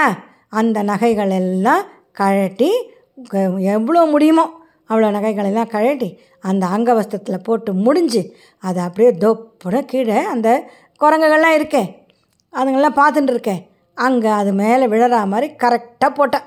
அந்த 0.49 0.83
நகைகள் 0.83 1.29
எல்லாம் 1.31 1.83
கழட்டி 2.11 2.71
க- 3.27 3.41
எவ்வளோ 3.71 4.05
முடியுமோ 4.05 4.45
அவ்வளோ 4.89 5.11
நகைகள் 5.11 5.45
எல்லாம் 5.45 5.67
கழட்டி 5.67 6.09
அந்த 6.41 6.65
அங்கவஸ்திரத்தில் 6.67 7.43
போட்டு 7.43 7.73
முடிஞ்சு 7.73 8.21
அதை 8.63 8.83
அப்படியே 8.83 9.11
தொப்புட 9.17 9.85
கீழே 9.85 10.23
அந்த 10.25 10.49
குரங்குகள்லாம் 11.01 11.53
இருக்கேன் 11.53 11.89
அதுங்கெல்லாம் 12.53 12.99
பார்த்துட்டு 12.99 13.29
இருக்கேன் 13.29 13.61
அங்கே 13.97 14.27
அது 14.31 14.53
மேலே 14.53 14.85
விழற 14.87 15.25
மாதிரி 15.25 15.55
கரெக்டாக 15.63 16.09
போட்டேன் 16.09 16.45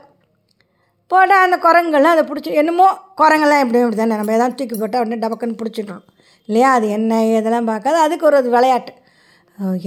போட்டால் 1.12 1.44
அந்த 1.46 1.56
குரங்குகள்லாம் 1.66 2.14
அதை 2.16 2.24
பிடிச்சி 2.30 2.52
என்னமோ 2.60 2.86
குரங்கெல்லாம் 3.20 3.62
எப்படி 3.64 3.80
இப்படி 3.82 3.96
தானே 3.96 4.16
நம்ம 4.20 4.32
எதாவது 4.32 4.54
தூக்கி 4.54 4.76
போட்டால் 4.76 5.02
உடனே 5.02 5.18
டபக்குன்னு 5.24 5.58
பிடிச்சிட்டோம் 5.60 6.04
இல்லையா? 6.48 6.72
அது 6.72 6.86
என்ன 6.88 7.20
இதெல்லாம் 7.26 7.70
பார்க்காது. 7.70 7.98
அதுக்கு 7.98 8.26
ஒரு 8.26 8.38
விளையாட்டு. 8.54 8.92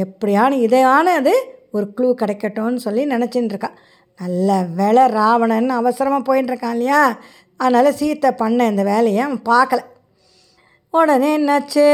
எப்படியான 0.03 0.51
இதையான 0.65 1.13
அது 1.19 1.33
ஒரு 1.71 1.85
க்ளூ 1.97 2.07
கிடைக்கட்டும்னு 2.21 2.85
சொல்லி 2.85 3.03
நினச்சின்னு 3.07 3.51
இருக்கா. 3.53 3.69
நல்ல 4.19 4.61
வேலை 4.79 5.03
ராவணன் 5.07 5.69
அவசரமாக 5.69 6.23
போயின்ட்டுருக்கான் 6.29 6.75
இல்லையா? 6.77 7.01
அதனால் 7.57 7.97
சீத்தை 7.99 8.31
பண்ண 8.31 8.65
இந்த 8.65 8.83
வேலையை 8.83 9.21
அவன் 9.27 9.43
பார்க்கல. 9.51 9.81
உடனே 10.93 11.31
என்னாச்சு? 11.37 11.87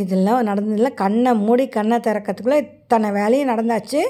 இதெல்லாம் 0.00 0.46
நடந்ததில்ல 0.46 0.90
கண்ணை 0.94 1.32
மூடி 1.34 1.64
கண்ணை 1.68 1.96
திறக்கிறதுக்குள்ளே 1.98 2.58
இத்தனை 2.66 3.08
வேலையும் 3.10 3.50
நடந்தாச்சு. 3.52 4.02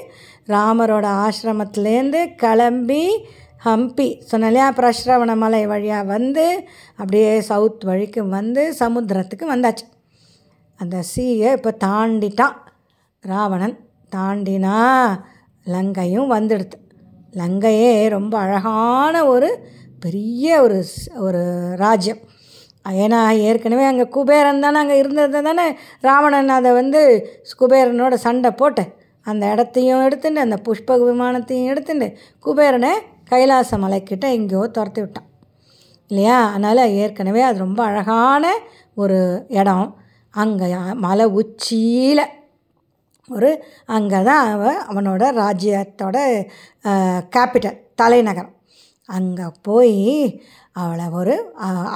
ராமரோட 0.47 1.07
ஆசிரமத்துலேருந்து 1.25 2.21
கிளம்பி 2.35 3.03
ஹம்பி. 3.65 4.07
சொன்னாலையா 4.29 4.65
பிரஸ்ரவண 4.77 5.31
மலை 5.35 5.61
வழியாக 5.71 6.09
வந்து 6.13 6.45
அப்படியே 6.99 7.29
சவுத் 7.49 7.83
வழிக்கு 7.89 8.21
வந்து 8.27 8.63
சமுத்திரத்துக்கு 8.79 9.45
வந்தாச்சு. 9.51 9.85
அந்த 10.79 10.97
சீயை 11.11 11.51
இப்போ 11.57 11.71
தாண்டிட்டான் 11.85 12.57
ராவணன். 13.23 13.75
தாண்டினா 14.11 14.77
லங்கையும் 15.65 16.33
வந்துடுது. 16.35 16.77
லங்கையே 17.33 17.93
ரொம்ப 18.09 18.33
அழகான 18.37 19.15
ஒரு 19.25 19.49
பெரிய 19.99 20.61
ஒரு 20.61 20.79
ஒரு 21.25 21.43
ராஜ்யம். 21.83 22.21
ஏன்னா 23.03 23.19
ஏற்கனவே 23.47 23.85
அங்கே 23.91 24.05
குபேரன் 24.17 24.63
தானே 24.65 24.77
அங்கே 24.83 24.97
இருந்தது 24.97 25.41
தானே 25.47 25.67
ராவணன் 26.07 26.53
அதை 26.57 26.71
வந்து 26.73 27.01
குபேரனோட 27.61 28.13
சண்டை 28.27 28.51
போட்டு 28.51 28.83
அந்த 29.25 29.43
இடத்தையும் 29.53 30.05
எடுத்துட்டு 30.07 30.39
அந்த 30.39 30.57
புஷ்ப 30.67 30.97
விமானத்தையும் 31.03 31.69
எடுத்துட்டு 31.73 32.07
குபேரனை 32.39 32.93
கைலாச 33.33 33.77
மலைக்கிட்ட 33.83 34.25
எங்கேயோ 34.37 34.63
துரத்தி 34.77 35.01
விட்டான். 35.01 35.29
இல்லையா? 36.11 36.37
அதனால் 36.53 36.91
ஏற்கனவே 37.01 37.41
அது 37.49 37.57
ரொம்ப 37.65 37.81
அழகான 37.89 38.45
ஒரு 39.03 39.19
இடம். 39.59 39.87
அங்கே 40.33 40.67
மலை 41.05 41.25
உச்சியில். 41.39 42.25
ஒரு 43.29 43.49
அங்கே 43.95 44.19
தான் 44.27 44.45
அவன் 44.53 44.79
அவனோட 44.89 45.23
ராஜ்யத்தோட 45.41 46.17
கேபிட்டல் 47.35 47.79
தலைநகரம். 48.01 48.51
அங்கே 49.09 49.47
போய் 49.67 49.99
அவளை 50.81 51.05
ஒரு 51.19 51.35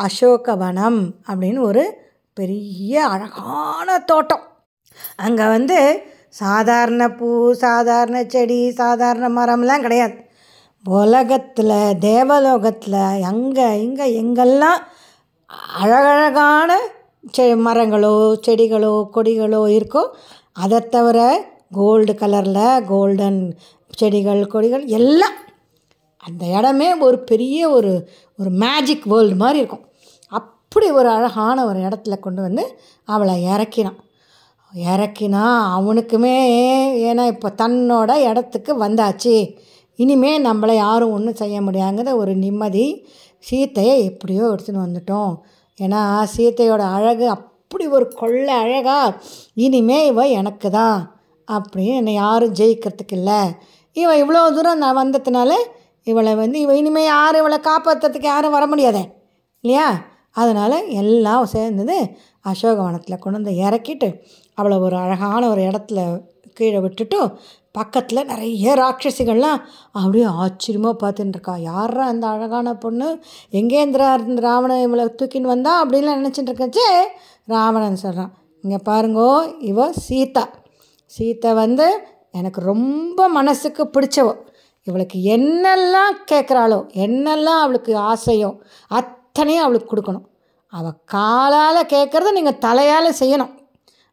அசோகவனம் 0.06 1.00
அப்படின்னு 1.30 1.60
ஒரு 1.70 1.84
பெரிய 2.38 2.94
அழகான 3.14 3.98
தோட்டம். 4.12 4.46
அங்கே 5.26 5.46
வந்து 5.56 5.80
சாதாரண 6.42 7.04
பூ 7.20 7.30
சாதாரண 7.66 8.18
செடி 8.34 8.62
சாதாரண 8.82 9.28
மரம்லாம் 9.38 9.86
கிடையாது. 9.86 10.16
உலகத்தில் 10.96 11.76
தேவலோகத்தில் 12.00 13.02
அங்கே 13.32 13.68
இங்கே 13.86 14.06
எங்கெல்லாம் 14.22 14.82
அழகழகான 15.82 16.72
செ 17.36 17.46
மரங்களோ 17.66 18.14
செடிகளோ 18.46 18.94
கொடிகளோ 19.16 19.62
இருக்கோ 19.78 20.04
அதை 20.54 20.80
தவிர 20.96 21.20
கோல்டு 21.72 22.14
கலரில் 22.14 22.84
கோல்டன் 22.92 23.42
செடிகள் 24.00 24.42
கொடிகள் 24.48 24.86
எல்லாம் 25.00 25.38
அந்த 26.24 26.44
இடமே 26.58 26.88
ஒரு 27.08 27.18
பெரிய 27.20 27.70
ஒரு 27.70 27.92
ஒரு 28.40 28.50
மேஜிக் 28.64 29.06
வேர்ல்டு 29.06 29.36
மாதிரி 29.36 29.60
இருக்கும். 29.60 29.86
அப்படி 30.32 30.88
ஒரு 30.92 31.10
அழகான 31.10 31.66
ஒரு 31.66 31.80
இடத்துல 31.80 32.16
கொண்டு 32.20 32.42
வந்து 32.42 32.64
அவளை 33.08 33.36
இறக்கினான். 33.54 34.00
இறக்கினா 34.74 35.44
அவனுக்குமே 35.78 36.36
ஏன்னா 37.10 37.24
இப்போ 37.34 37.50
தன்னோட 37.62 38.12
இடத்துக்கு 38.30 38.72
வந்தாச்சு. 38.86 39.36
இனிமே 40.00 40.32
நம்மளை 40.40 40.76
யாரும் 40.76 41.12
ஒன்றும் 41.12 41.40
செய்ய 41.42 41.58
முடியாங்கிற 41.62 42.12
ஒரு 42.16 42.34
நிம்மதி 42.36 42.86
சீத்தையை 43.50 43.96
எப்படியோ 44.10 44.44
எடுத்துன்னு 44.54 44.86
வந்துட்டோம். 44.86 45.34
ஏன்னா 45.80 46.02
சீத்தையோட 46.36 46.84
அழகு 46.98 47.26
அப்படி 47.30 47.86
ஒரு 47.88 48.06
கொள்ளை 48.16 48.54
அழகா 48.64 49.00
இனிமே 49.66 50.00
இவ 50.08 50.26
எனக்கு 50.40 50.70
தான் 50.70 51.00
அப்படின்னு 51.48 51.96
என்னை 52.02 52.14
யாரும் 52.14 52.56
ஜெயிக்கிறதுக்கு 52.56 53.16
இல்லை. 53.20 53.42
இவன் 53.96 54.22
இவ்வளோ 54.24 54.42
தூரம் 54.56 54.82
நான் 54.84 55.00
வந்ததுனால 55.04 55.52
இவளை 56.08 56.34
வந்து 56.36 56.58
இவன் 56.60 56.80
இனிமேல் 56.82 57.12
யாரும் 57.14 57.42
இவளை 57.42 57.58
காப்பாற்றுறதுக்கு 57.70 58.28
யாரும் 58.28 58.56
வர 58.58 58.66
முடியாதே 58.68 59.04
இல்லையா? 59.64 59.88
அதனால் 60.32 60.78
எல்லாம் 61.02 61.46
சேர்ந்தது 61.46 61.96
அசோகவனத்தில் 62.46 63.20
கொண்டு 63.20 63.40
வந்து 63.40 63.54
இறக்கிட்டு 63.66 64.10
அவளை 64.58 64.78
ஒரு 64.78 64.96
அழகான 64.98 65.42
ஒரு 65.50 65.62
இடத்துல 65.62 66.02
கீழே 66.54 66.80
விட்டுட்டு 66.80 67.20
பக்கத்தில் 67.78 68.28
நிறைய 68.32 68.74
ராட்சசிகள்லாம் 68.82 69.60
அப்படியே 70.00 70.28
ஆச்சரியமாக 70.44 70.96
பார்த்துட்டு 71.02 71.36
இருக்கா. 71.36 71.54
யாரா 71.70 72.04
அந்த 72.14 72.26
அழகான 72.34 72.74
பொண்ணு? 72.84 73.08
எங்கேந்திரா 73.60 74.08
இருந்து 74.18 74.42
ராவணன் 74.48 74.86
இவளை 74.88 75.06
தூக்கின்னு 75.20 75.54
வந்தா 75.54 75.74
அப்படின்லாம் 75.84 76.20
நினச்சிட்டு 76.22 76.52
இருக்கச்சே 76.52 76.90
ராவணன் 77.54 78.04
சொல்கிறான் 78.04 78.32
இங்கே 78.64 78.80
பாருங்கோ 78.90 79.30
இவ 79.72 79.90
சீதா. 80.08 80.46
சீதை 81.12 81.52
வந்து 81.64 81.88
எனக்கு 82.40 82.62
ரொம்ப 82.72 83.28
மனசுக்கு 83.38 83.84
பிடிச்சவோ. 83.94 84.34
இவளுக்கு 84.88 85.18
என்னெல்லாம் 85.36 86.16
கேட்குறாளோ 86.32 86.80
என்னெல்லாம் 87.06 87.62
அவளுக்கு 87.66 87.94
ஆசையோ 88.12 88.52
அத்தனையும் 89.00 89.66
அவளுக்கு 89.66 89.90
கொடுக்கணும். 89.92 90.26
அவள் 90.74 91.00
காலால் 91.14 91.90
கேட்குறத 91.94 92.32
நீங்கள் 92.38 92.62
தலையால் 92.66 93.20
செய்யணும். 93.22 93.54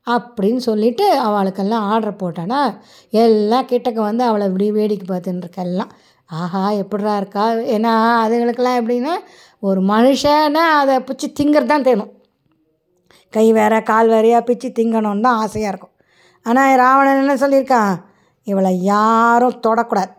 அப்படின்னு 0.06 0.56
சொல்லிட்டு 0.56 1.04
அவளுக்கெல்லாம் 1.26 1.86
ஆர்டர் 1.92 2.20
போட்டானா. 2.22 2.60
எல்லாம் 3.10 3.66
கிட்டக்க 3.66 3.94
வந்து 3.94 4.24
அவளை 4.24 4.46
இப்படி 4.46 4.66
வேடிக்கை 4.72 5.06
பார்த்துன்னு 5.10 5.44
இருக்க 5.44 5.62
எல்லாம் 5.62 5.92
ஆஹா 6.30 6.70
எப்படிரா 6.72 7.16
இருக்கா? 7.16 7.44
ஏன்னா 7.74 7.92
அதுங்களுக்கெல்லாம் 8.24 8.78
எப்படின்னா 8.80 9.14
ஒரு 9.58 9.80
மனுஷனை 9.80 10.62
அதை 10.80 10.94
பிடிச்சி 10.98 11.26
திங்கிறது 11.40 11.72
தான் 11.72 11.86
தேணும் 11.88 12.12
கை 13.32 13.52
வேற 13.52 13.74
கால் 13.82 14.08
வேறையா 14.08 14.40
பிச்சு 14.40 14.68
திங்கணும்னு 14.68 15.20
தான் 15.20 15.40
ஆசையாக 15.44 15.70
இருக்கும். 15.72 15.94
ஆனால் 16.42 16.76
ராவணன் 16.76 17.20
என்ன 17.22 17.34
சொல்லியிருக்கான்? 17.34 17.94
இவளை 18.46 18.82
யாரும் 18.82 19.60
தொடக்கூடாது. 19.66 20.12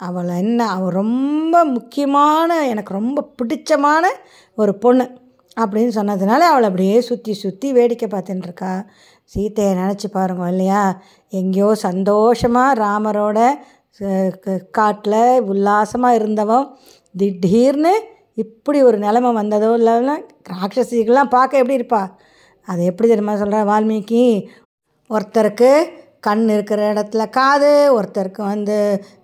அவளை 0.00 0.38
என்ன 0.38 0.66
அவள் 0.66 0.96
ரொம்ப 1.02 1.64
முக்கியமான 1.64 2.66
எனக்கு 2.66 2.92
ரொம்ப 2.94 3.24
பிடிச்சமான 3.38 4.04
ஒரு 4.54 4.74
பொண்ணு. 4.74 5.06
அப்படின்னு 5.56 5.92
சொன்னதுனால 5.98 6.42
அவளை 6.50 6.66
அப்படியே 6.70 6.96
சுற்றி 7.08 7.32
சுற்றி 7.42 7.68
வேடிக்கை 7.72 8.08
பார்த்துட்டு 8.14 8.46
இருக்கா 8.48 8.72
சீத்தையை 9.32 9.70
நினச்சி 9.80 10.08
பாருங்க 10.16 10.44
இல்லையா? 10.52 10.82
எங்கேயோ 11.32 11.70
சந்தோஷமாக 11.86 12.78
ராமரோட 12.82 13.38
காட்டில் 14.78 15.20
உல்லாசமாக 15.50 16.18
இருந்தவன். 16.18 16.66
திடீர்னு 17.20 17.94
இப்படி 18.42 18.78
ஒரு 18.88 18.98
நிலமை 19.04 19.30
வந்ததோ 19.32 19.70
இல்லைன்னா 19.78 20.16
ராட்சசிகள்லாம் 20.52 21.34
பார்க்க 21.36 21.62
எப்படி 21.62 21.78
இருப்பா? 21.80 22.02
அது 22.68 22.80
எப்படி 22.90 23.08
தெரியுமா 23.08 23.34
சொல்கிறேன் 23.42 23.68
வால்மீகி? 23.70 24.24
ஒருத்தருக்கு 25.10 25.70
கண் 26.26 26.44
இருக்கிற 26.54 26.80
இடத்துல 26.92 27.24
காது 27.36 27.72
ஒருத்தருக்கு 27.96 28.42
வந்து 28.52 28.76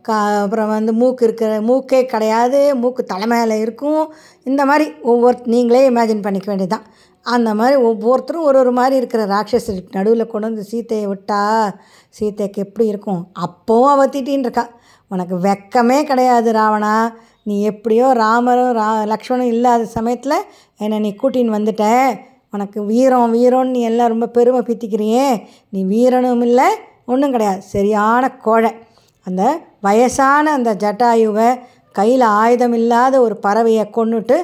கா 0.08 0.16
அப்புறம் 0.42 0.72
வந்து 0.76 0.92
மூக்கு 1.00 1.24
இருக்கிற 1.28 1.52
மூக்கே 1.68 2.00
கிடையாது 2.12 2.60
மூக்கு 2.82 3.04
தலை 3.12 3.26
மேலே 3.32 3.56
இருக்கும். 3.64 4.02
இந்த 4.50 4.64
மாதிரி 4.70 4.86
ஒவ்வொரு 5.12 5.38
நீங்களே 5.54 5.82
இமேஜின் 5.90 6.24
பண்ணிக்க 6.26 6.48
வேண்டியதுதான். 6.50 6.86
அந்த 7.26 7.50
மாதிரி 7.58 7.76
ஒவ்வொருத்தரும் 7.88 8.46
ஒரு 8.48 8.58
ஒரு 8.58 8.72
மாதிரி 8.78 8.94
இருக்கிற 9.00 9.24
ராட்சச 9.34 9.74
நடுவில் 9.96 10.30
கொண்டு 10.32 10.48
வந்து 10.48 10.64
சீத்தையை 10.70 11.06
விட்டா 11.10 11.42
சீத்தைக்கு 12.18 12.62
எப்படி 12.66 12.86
இருக்கும்? 12.92 13.22
அப்போவும் 13.46 13.92
அவ 13.94 14.06
திட்டின்னு 14.06 14.46
இருக்கா. 14.48 14.64
உனக்கு 15.10 15.36
வெக்கமே 15.46 15.98
கிடையாது 16.10 16.50
ராவணா. 16.52 16.96
நீ 17.48 17.54
எப்படியோ 17.70 18.06
ராமரும் 18.22 18.74
ரா 18.80 18.88
லக்ஷ்மணும் 19.12 19.52
இல்லாத 19.54 19.84
சமயத்தில் 19.96 20.38
என்னை 20.78 20.98
நீ 20.98 21.10
கூட்டின்னு 21.22 21.56
வந்துட்ட. 21.58 21.86
உனக்கு 22.54 22.78
வீரம் 22.84 23.34
வீரம்னு 23.34 23.74
நீ 23.76 23.80
எல்லாம் 23.90 24.12
ரொம்ப 24.14 24.26
பெருமை 24.36 24.60
பித்திக்கிறியே. 24.60 25.26
நீ 25.68 25.80
வீரனும் 25.92 26.42
இல்லை 26.48 26.68
ஒன்றும் 27.10 27.34
கிடையாது. 27.34 27.60
சரியான 27.74 28.30
கோழை. 28.46 28.72
அந்த 29.26 29.42
வயசான 29.86 30.52
அந்த 30.58 30.70
ஜட்டாயுவை 30.84 31.48
கையில் 31.98 32.24
ஆயுதம் 32.40 32.74
இல்லாத 32.80 33.14
ஒரு 33.26 33.34
பறவையை 33.46 33.84
கொண்டுட்டு 33.96 34.36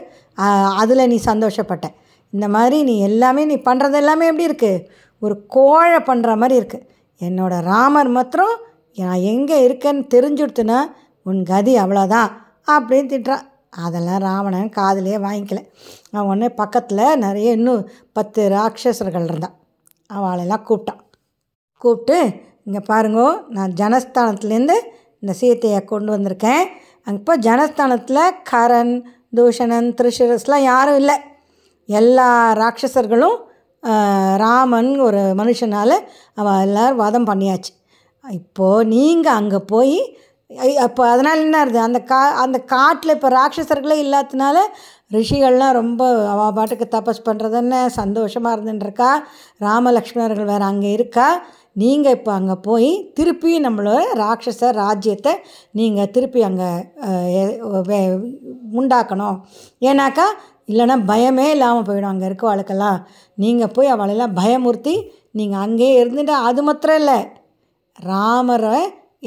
அதில் 0.81 1.09
நீ 1.13 1.19
சந்தோஷப்பட்ட. 1.31 1.87
இந்த 2.33 2.47
மாதிரி 2.55 2.79
நீ 2.89 2.95
எல்லாமே 3.11 3.43
நீ 3.51 3.57
பண்ணுறது 3.69 3.97
எல்லாமே 4.03 4.25
எப்படி 4.31 4.49
இருக்குது 4.49 4.85
ஒரு 5.23 5.35
கோழை 5.57 6.01
பண்ணுற 6.09 6.33
மாதிரி 6.41 6.57
இருக்குது 6.61 6.87
என்னோடய 7.21 7.67
ராமர் 7.71 8.11
மாத்திரம் 8.17 8.55
நான் 8.99 9.25
எங்கே 9.33 9.57
இருக்கேன்னு 9.67 10.05
தெரிஞ்சுடுத்துனா 10.15 10.79
உன் 11.27 11.41
கதி 11.53 11.73
அவ்வளோதான் 11.85 12.31
அப்படின்னு 12.75 13.11
திட்டுறான் 13.13 13.47
அதெல்லாம் 13.85 14.23
ராவணன் 14.27 14.71
காதுலேயே 14.77 15.19
வாங்கிக்கல. 15.25 15.61
அவன் 16.13 16.29
உடனே 16.31 16.49
பக்கத்தில் 16.61 17.21
நிறைய 17.25 17.59
இன்னும் 17.59 17.83
பத்து 18.17 18.43
ராட்சசர்கள் 18.55 19.29
இருந்தான். 19.31 19.57
அவளெல்லாம் 20.17 20.65
கூப்பிட்டான். 20.69 21.03
கூப்பிட்டு 21.83 22.19
இங்கே 22.67 22.83
பாருங்கோ 22.91 23.29
நான் 23.57 23.73
ஜனஸ்தானத்துலேருந்து 23.81 24.77
இந்த 25.23 25.33
சீத்தையை 25.41 25.81
கொண்டு 25.93 26.11
வந்திருக்கேன். 26.15 26.65
இப்போ 27.19 27.35
ஜனஸ்தானத்தில் 27.49 28.23
கரண் 28.51 28.95
தூஷணன் 29.39 29.89
திரிஷரஸ்லாம் 29.99 30.69
யாரும் 30.73 30.99
இல்லை. 31.03 31.17
எல்லா 31.89 32.29
ராட்சசர்களும் 32.63 33.37
ராமன் 34.45 34.91
ஒரு 35.07 35.21
மனுஷனால் 35.41 35.97
அவள் 36.41 36.63
எல்லோரும் 36.67 37.03
வதம் 37.03 37.29
பண்ணியாச்சு. 37.31 37.73
இப்போது 38.25 38.89
நீங்கள் 38.95 39.37
அங்கே 39.41 39.61
போய் 39.73 39.99
அப்போ 40.85 41.03
அதனால் 41.13 41.43
என்ன 41.45 41.57
இருக்குது 41.63 41.87
அந்த 41.87 42.01
கா 42.11 42.21
அந்த 42.45 42.59
காட்டில் 42.73 43.15
இப்போ 43.15 43.29
ராட்சசர்களே 43.37 43.97
இல்லாததுனால 44.05 44.59
ரிஷிகள்லாம் 45.17 45.77
ரொம்ப 45.81 46.03
அவள் 46.33 46.55
பாட்டுக்கு 46.59 46.87
தபஸ் 46.95 47.27
பண்ணுறதுன்னு 47.27 47.81
சந்தோஷமாக 47.99 48.55
இருந்துட்டுருக்கா 48.57 49.11
ராமலக்ஷ்மணர்கள் 49.67 50.51
வேறு 50.53 50.65
அங்கே 50.71 50.91
இருக்கா? 50.99 51.29
நீங்கள் 51.77 52.15
இப்போ 52.17 52.31
அங்கே 52.39 52.57
போய் 52.67 52.91
திருப்பி 53.17 53.51
நம்மளோட 53.67 53.99
ராட்சச 54.21 54.71
ராஜ்யத்தை 54.83 55.33
நீங்கள் 55.79 56.11
திருப்பி 56.15 56.41
அங்கே 56.49 56.71
உண்டாக்கணும். 58.81 59.39
ஏன்னாக்கா 59.89 60.27
இல்லைன்னா 60.71 60.97
பயமே 61.11 61.47
இல்லாமல் 61.55 61.87
போயிடும் 61.89 62.13
அங்கே 62.13 62.29
இருக்கவாளுக்கெல்லாம் 62.31 62.99
நீங்கள் 63.45 63.75
போய் 63.77 63.93
அவளெல்லாம் 63.95 64.37
பயமுறுத்தி 64.41 64.95
நீங்கள் 65.39 65.63
அங்கேயே 65.65 65.95
இருந்துட்டு 66.03 66.35
அது 66.49 66.63
மாத்திரம் 66.69 67.01
இல்லை. 67.03 67.19
ராமரை 68.11 68.81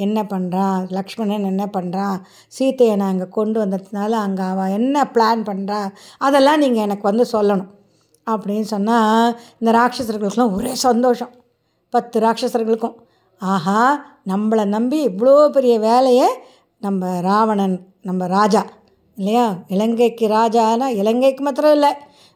என்ன 0.05 0.19
பண்ணுறான் 0.31 0.77
லக்ஷ்மணன் 0.97 1.49
என்ன 1.51 1.63
பண்ணுறான் 1.73 2.17
சீத்தையை 2.55 2.93
நான் 2.99 3.11
அங்கே 3.13 3.27
கொண்டு 3.37 3.57
வந்ததுனால 3.63 4.11
அங்கே 4.25 4.43
அவள் 4.51 4.75
என்ன 4.77 5.03
பிளான் 5.15 5.41
பண்ணுறா 5.49 5.81
அதெல்லாம் 6.27 6.61
நீங்கள் 6.63 6.85
எனக்கு 6.87 7.05
வந்து 7.09 7.25
சொல்லணும். 7.35 7.71
அப்படின்னு 8.27 8.67
சொன்னால் 8.75 9.35
இந்த 9.59 9.71
ராட்சசர்களுக்கெல்லாம் 9.79 10.55
ஒரே 10.57 10.73
சந்தோஷம். 10.87 11.33
பத்து 11.93 12.17
ராட்சசர்களுக்கும். 12.25 12.95
ஆஹா 13.41 13.79
நம்மளை 14.31 14.63
நம்பி 14.75 14.97
இவ்வளோ 15.09 15.33
பெரிய 15.57 15.75
வேலையை 15.87 16.27
நம்ம 16.81 17.09
ராவணன் 17.29 17.75
நம்ம 18.09 18.27
ராஜா 18.37 18.61
இல்லையா? 19.17 19.45
இலங்கைக்கு 19.75 20.25
ராஜானா? 20.39 20.87
இலங்கைக்கு 21.01 21.41
மாத்திரம் 21.47 21.75
இல்லை. 21.77 21.91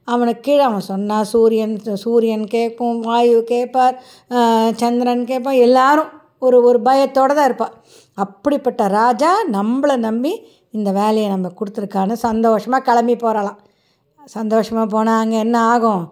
அவனுக்கு 0.07 0.43
கீழே 0.47 0.63
அவன் 0.69 0.89
சொன்னால் 0.89 1.29
சூரியன் 1.31 1.75
சூரியன் 2.03 2.43
கேட்போம் 2.55 2.99
வாயு 3.07 3.37
கேட்பார் 3.51 3.95
சந்திரன் 4.81 5.23
கேட்பான் 5.31 5.61
எல்லாரும் 5.67 6.11
ஒரு 6.45 6.57
ஒரு 6.67 6.79
பயத்தோடு 6.87 7.35
தான் 7.37 7.47
இருப்பாள் 7.49 7.73
அப்படிப்பட்ட 8.23 8.83
ராஜா 8.99 9.31
நம்மளை 9.57 9.95
நம்பி 10.07 10.33
இந்த 10.77 10.89
வேலையை 10.99 11.27
நம்ம 11.33 11.51
கொடுத்துருக்கான்னு 11.59 12.15
சந்தோஷமாக 12.27 12.85
கிளம்பி 12.89 13.15
போகிறலாம் 13.23 13.59
சந்தோஷமாக 14.37 14.87
போனால் 14.93 15.21
அங்கே 15.23 15.39
என்ன 15.45 15.57
ஆகும்? 15.73 16.03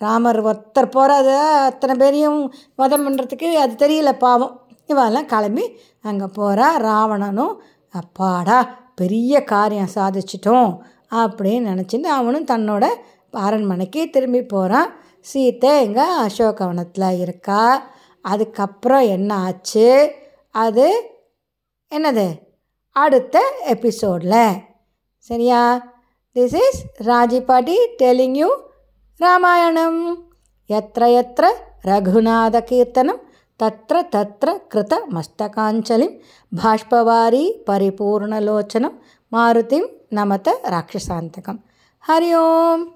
ராமர் 0.00 0.40
ஒருத்தர் 0.40 0.94
போகிறாரு 0.96 1.36
அத்தனை 1.64 1.94
பேரையும் 1.96 2.40
வதம் 2.74 3.04
பண்ணுறதுக்கு 3.06 3.54
அது 3.54 3.86
தெரியல 3.86 4.16
பாவம். 4.18 4.60
இவெல்லாம் 4.88 5.24
கிளம்பி 5.24 5.64
அங்கே 6.00 6.24
போகிறா 6.24 6.76
ராவணனும் 6.76 7.54
அப்பாடா 7.94 8.58
பெரிய 8.94 9.44
காரியம் 9.44 9.94
சாதிச்சிட்டோம் 9.94 10.70
அப்படின்னு 11.12 11.70
நினச்சிட்டு 11.70 12.04
அவனும் 12.04 12.44
தன்னோட 12.44 12.84
அரண்மனைக்கு 13.30 14.10
திரும்பி 14.10 14.42
போகிறான் 14.42 14.90
சீத்தை 15.26 15.80
எங்கே 15.80 16.00
அசோகவனத்தில் 16.00 17.18
இருக்கா 17.18 17.62
அதுக்கப்புறம் 18.24 19.00
என்ன 19.00 19.34
ஆச்சு 19.36 19.88
அது 20.50 20.86
என்னது 21.92 22.26
அடுத்த 22.92 23.36
எபிசோடில் 23.64 24.62
சரியா? 25.20 25.60
திஸ் 26.36 26.54
இஸ் 26.54 27.06
ராஜி 27.06 27.40
பாட்டி 27.40 27.76
டெலிங் 28.02 28.36
யூ 28.36 28.48
రామాయణం. 29.20 30.16
ఎత్ర 30.70 31.04
ఎత్ర 31.04 31.54
రఘునాథకీర్తనం 31.86 33.18
తత్ర 33.60 34.00
తత్ర 34.00 34.58
కృత 34.72 34.94
మస్తకాంచలిం 35.12 36.10
బాష్పవారీ 36.54 37.64
పరిపూర్ణలోచనం 37.68 38.92
మారుతిం 39.32 39.88
నమత 40.12 40.48
రాక్షసాంతకం. 40.68 41.58
హరి 42.08 42.34
ఓం. 42.34 42.88